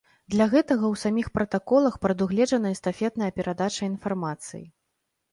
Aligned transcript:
Для 0.33 0.45
гэтага 0.51 0.85
ў 0.85 0.95
саміх 1.01 1.27
пратаколах 1.37 1.97
прадугледжана 2.05 2.71
эстафетная 2.77 3.29
перадача 3.37 3.83
інфармацыі. 3.91 4.63